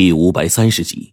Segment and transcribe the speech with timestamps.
[0.00, 1.12] 第五百三十集，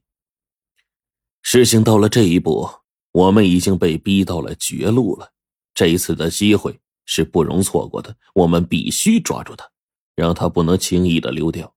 [1.41, 2.69] 事情到了这一步，
[3.11, 5.33] 我们已经被逼到了绝路了。
[5.73, 9.69] 这一次的机会是不容错过的，我们必须抓住他，
[10.15, 11.75] 让他不能轻易的溜掉。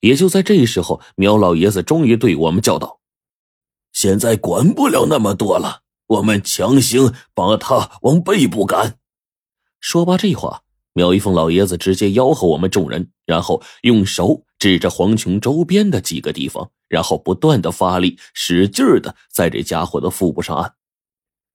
[0.00, 3.00] 也就在这时候，苗老爷子终于对我们叫道
[3.92, 8.98] ：“现在管不了那么多了，我们强行把他往背部赶。”
[9.78, 10.62] 说罢这话。
[10.94, 20.74] 苗一凤老爷子直接吆喝我们众人，然后用手指着黄琼周边的几个地方，然后不断的发力，使劲的在这家伙的腹部上按。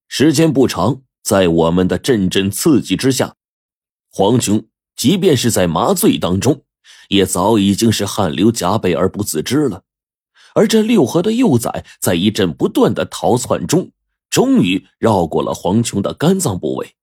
[0.09, 3.35] 时间不长，在我们的阵阵刺激之下，
[4.11, 6.63] 黄琼即便是在麻醉当中，
[7.09, 9.83] 也早已经是汗流浃背而不自知了。
[10.55, 13.91] 而这六合的幼崽在一阵不断的逃窜中，
[14.31, 16.95] 终于绕过了黄琼的肝脏部位。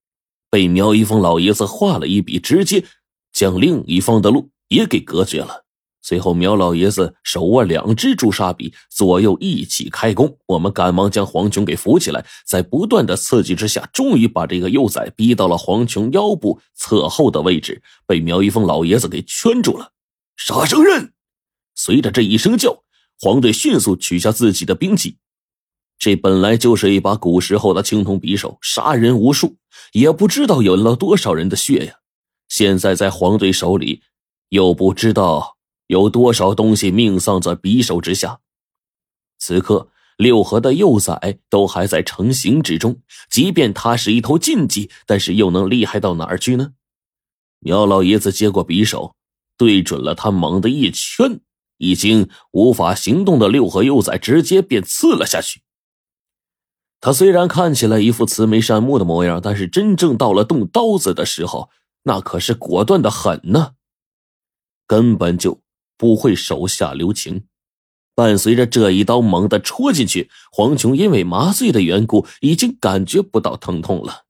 [0.50, 2.84] 被苗一峰老爷子画了一笔，直接
[3.32, 5.64] 将另一方的路也给隔绝了。
[6.02, 10.36] 随后，苗老爷子手握两只朱砂笔，左右一起开弓。
[10.46, 19.92] 我们赶忙将黄琼给扶起来，在不断的刺激之下，终于把这个幼崽逼到了黄琼腰部侧后的位置，被苗一峰老爷子给圈住了。
[20.36, 21.12] 杀生刃！
[21.76, 22.82] 随着这一声叫，
[23.20, 25.18] 黄队迅速取下自己的兵器。
[25.98, 29.56] 这本来就是一把古时候的青铜匕首，杀人无数，
[29.92, 31.94] 也不知道有了多少人的血呀！
[32.48, 34.02] 现在在黄队手里，
[34.48, 38.40] 又不知道有多少东西命丧在匕首之下。
[39.38, 46.72] 此刻，六合的幼崽都还在成型之中，即便它是一头禁忌，但是又能厉害到哪儿去呢？
[47.58, 49.14] 苗老爷子接过匕首，
[49.56, 51.40] 对准了他，猛地一圈，
[51.78, 55.62] 已经无法行动的六合幼崽直接便刺了下去。
[57.00, 61.70] 他虽然看起来一副慈眉善目的模样，但是真正到了动刀子的时候，
[62.04, 63.74] 那可是果断的很呢，
[64.86, 65.61] 根本就
[66.02, 67.44] 不会手下留情。
[68.16, 74.24] 伴随着这一刀猛地戳进去，黄琼因为麻醉的缘故，已经感觉不到疼痛了。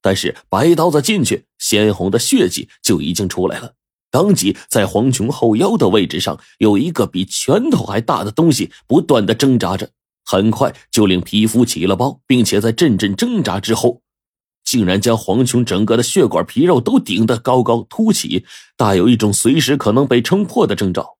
[0.00, 3.74] 但是白刀子进去，鲜红的血迹就已经出来了。
[4.12, 9.90] 当即在黄琼后腰的位置上，有一个比拳头还大的东西不断的挣扎着。
[10.24, 14.00] 很快就令皮肤起了包，并且在阵阵挣扎之后，
[14.64, 18.44] 竟然将黄琼整个的血管皮肉都顶得高高凸起，
[18.76, 21.16] 大有一种随时可能被撑破的征兆。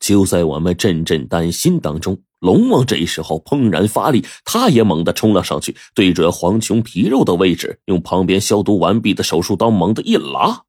[0.00, 10.64] 就在我们阵阵担心当中，龙王这时候怦然发力，他也猛地冲了上去，对准黄琼皮肉的位置，用旁边消毒完毕的手术刀猛地一拉。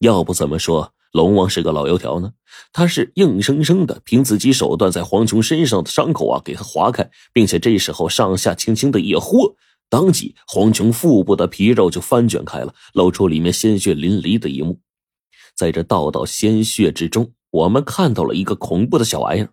[0.00, 0.92] 要不怎么说？
[1.12, 2.32] 龙王是个老油条呢，
[2.72, 9.54] 他是硬生生的凭自己手段在黄琼身上的伤口啊给他划开，并且这时候上下轻轻的一豁，
[9.92, 14.78] 当即黄琼腹部的皮肉就翻卷开了，露出里面鲜血淋漓的一幕。
[15.54, 19.50] 在这道道鲜血之中，我们看到了一个恐怖的小玩意儿。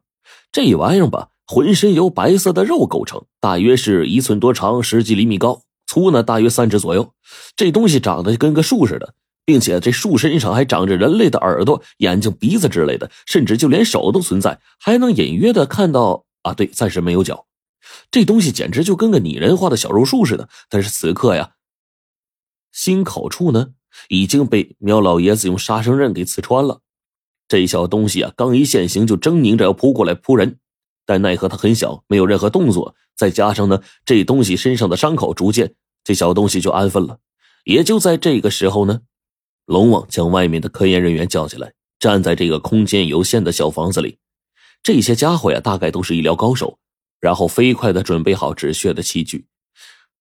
[0.49, 7.11] 这玩意儿吧，浑身由白色的肉构成，大约是一寸多长，十几厘米高，粗呢大约三指左右。
[7.57, 9.15] 这东西长得跟个树似的。
[9.43, 17.47] 并且这树身上还长着人类的耳朵、眼睛、鼻子之类的，甚至就连手都存在，还能隐约的看到啊，对，暂时没有脚。
[18.11, 20.49] 这东西简直就跟个拟人化的小肉树似的。
[20.69, 21.53] 但是此刻呀，
[22.71, 23.69] 心口处呢
[24.07, 26.81] 已经被苗老爷子用杀生刃给刺穿了。
[27.47, 30.59] 这小东西啊，刚一现形就狰狞着要扑过来扑人，
[31.05, 32.95] 但奈何它很小，没有任何动作。
[33.15, 35.73] 再加上呢，这东西身上的伤口，逐渐
[36.03, 37.19] 这小东西就安分了。
[37.65, 39.01] 也就在这个时候呢。
[39.65, 44.17] 龙王将外面的科研人员叫起来，站在这个空间有限的小房子里。
[44.81, 46.78] 这些家伙呀，大概都是医疗高手。
[47.19, 49.45] 然后飞快的准备好止血的器具，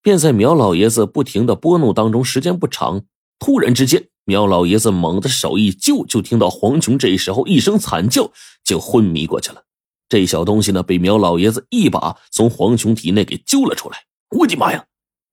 [0.02, 2.24] 便在苗老爷子不停的拨弄当中。
[2.24, 3.02] 时间不长，
[3.38, 8.30] 突然之间，苗老爷子猛地手一揪，就听到黄琼这时候一声惨叫，
[8.64, 9.64] 就昏迷过去了。
[10.08, 14.04] 这小东西呢，被苗老爷子一把从黄琼体内给揪了出来。
[14.36, 14.84] 我的妈呀！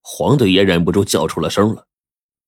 [0.02, 1.88] 黄队也忍不住叫出了声了。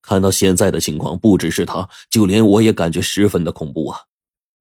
[0.01, 4.01] 看到现在的情况，不只是他，就连我也感觉十分的恐怖啊！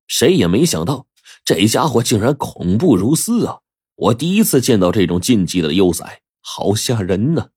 [0.09, 1.07] 谁也没想到，
[1.45, 3.59] 这家伙竟然恐怖如斯啊！
[3.97, 7.51] 我第一次见到这种禁忌的幼崽，好吓人呢！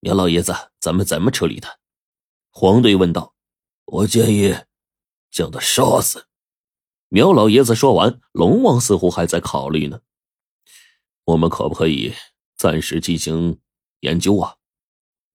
[0.00, 1.76] 苗老爷子，咱们怎么处理他？
[2.50, 3.34] 黄队问道。
[3.84, 4.54] 我建议
[5.30, 6.26] 将他杀死。
[7.08, 10.00] 苗老爷子说完，龙王似乎还在考虑呢。
[11.24, 12.14] 我们可不可以
[12.56, 13.58] 暂时进行
[14.00, 14.54] 研究啊？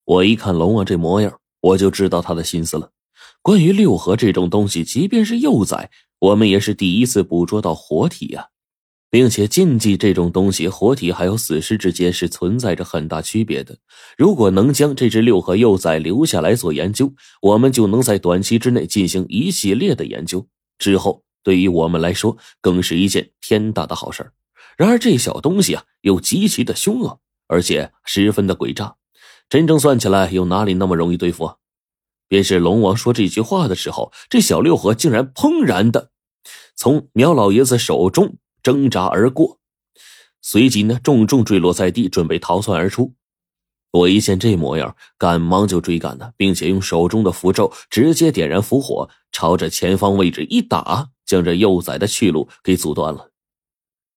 [0.06, 1.40] 我一看龙王这模样。
[1.62, 2.92] 我就知道他的心思了。
[3.42, 8.50] 关于六合这种东西，即便是幼崽，我们也是第一次捕捉到活体呀，
[9.16, 13.78] 并且禁忌这种东西，活体还有死尸之间是存在着很大区别的。
[14.18, 20.46] 如果能将这只六合幼崽留下来做研究，我们就能在短期之内进行一系列的研究，
[20.78, 24.34] 之后对于我们来说更是一件天大的好事
[24.76, 28.96] 然而这小东西啊，又极其的凶恶，而且十分的诡诈。
[29.48, 31.56] 真正算起来，又哪里那么容易对付啊？
[32.28, 36.12] 便是龙王说这句话的时候，这小六合竟然砰然的
[36.76, 38.36] 从苗老爷子手中
[38.66, 39.60] 挣扎而过，
[40.42, 43.14] 随即呢，重重坠落在地，准备逃窜而出。
[43.92, 53.30] 我一见这模样，赶忙就追赶了，并且用手中的符咒直接点燃符火，朝着前方位置一打，将这幼崽的去路给阻断了。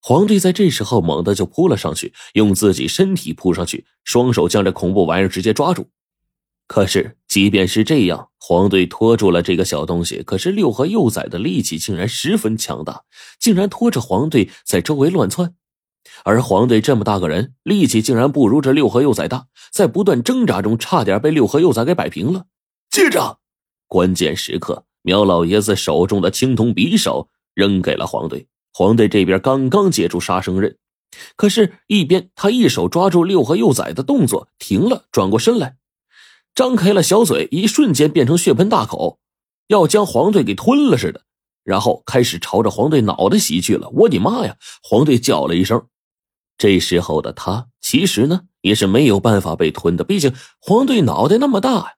[0.01, 5.91] 黄队在这时候猛地就扑了上去，用自己身体扑上去，双手将这恐怖玩意儿直接抓住。
[6.69, 13.05] 可是，即便是这样，黄队拖住了这个小东西，可是六合幼崽的力气竟然十分强大，
[13.41, 15.55] 竟然拖着黄队在周围乱窜。
[16.25, 22.45] 而黄队这么大个人，力气竟然不如这六合幼崽大，在不断挣扎中，差点被六合幼崽给摆平了。
[22.91, 23.39] 接着，
[23.87, 28.47] 关键时刻，苗老爷子手中的青铜匕首扔给了黄队。
[28.75, 30.77] 黄队这边刚刚接住杀生刃，
[31.35, 35.78] 可是，一边他一手抓住六合幼崽的动作停了，转过身来。
[36.59, 39.21] 张开了小嘴，一瞬间变成血盆大口，
[39.69, 41.23] 要将黄队给吞了似的，
[41.63, 43.89] 然后开始朝着黄队脑袋袭去了。
[43.91, 44.57] 我的妈呀！
[44.83, 45.87] 黄队叫了一声。
[46.57, 51.93] 这时候的他其实呢也是没有办法被吞的，毕竟黄队脑袋那么大呀。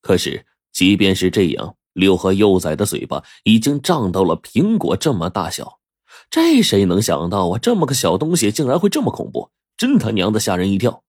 [0.00, 5.80] 可是即便是这样，六合幼崽的嘴巴已经胀到了苹果这么大小，
[6.30, 7.58] 这谁能想到啊？
[7.58, 11.02] 这么个小东西竟然会这么恐怖，真他娘的吓人一跳。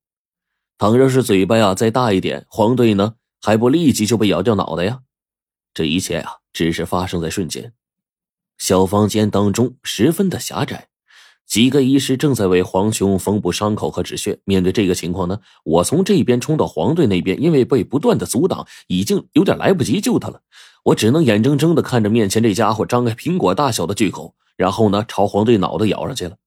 [0.77, 4.99] 倘若是嘴巴呀再大一点，黄队呢还不立即就被咬掉脑袋呀？
[5.73, 7.73] 这一切啊只是发生在瞬间。
[8.59, 10.89] 小房间当中十分的狭窄，
[11.47, 14.39] 几个医师正在为黄琼缝补伤口和止血。
[14.43, 20.41] 面对这个情况呢，我从这边冲到黄队那边，因为被不断的阻挡，已经有点来不及救他了。
[20.83, 26.37] 我只能眼睁睁的看着面前这家伙张开苹果大小的巨口，然后呢朝黄队脑袋咬上去了。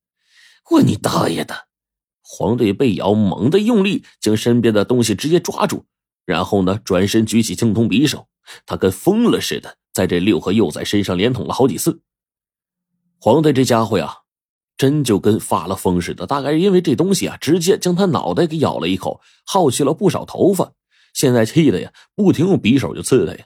[0.69, 1.70] 我你大爷的！
[2.33, 5.83] 黄队被咬，猛地用力将身边的东西直接抓住，
[6.25, 8.25] 然后呢，转身举起青铜匕首，
[8.65, 11.99] 他跟疯了似的，在这六和幼崽身上连捅了好几次。
[13.19, 14.19] 黄队这家伙呀，
[14.77, 20.71] 真就跟发了疯似的，大概是因为这东西啊，直接将他脑袋给咬了一口，耗去了不少头发，
[21.13, 23.45] 现在气的呀，不停用匕首就刺他呀。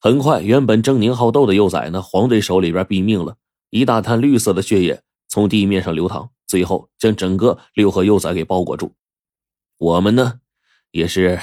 [0.00, 3.36] 很快，原本狰狞好斗的幼崽呢，黄队手里边毙命了，
[3.70, 6.30] 一大滩绿色的血液从地面上流淌。
[6.46, 8.94] 最后将整个六合幼崽给包裹住，
[9.78, 10.40] 我们呢，
[10.90, 11.40] 也是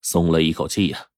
[0.00, 1.11] 松了一口气呀。